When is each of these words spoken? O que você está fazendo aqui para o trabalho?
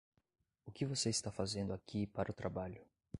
O 0.65 0.71
que 0.71 0.83
você 0.83 1.11
está 1.11 1.29
fazendo 1.29 1.73
aqui 1.73 2.07
para 2.07 2.31
o 2.31 2.33
trabalho? 2.33 2.83